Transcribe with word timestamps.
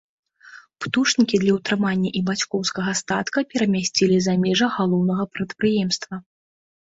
Птушнікі 0.83 1.39
для 1.43 1.51
ўтрымання 1.57 2.09
і 2.19 2.21
бацькоўскага 2.29 2.91
статка 3.01 3.39
перамясцілі 3.53 4.17
за 4.29 4.33
межы 4.47 4.67
галаўнога 4.79 5.23
прадпрыемства. 5.35 6.15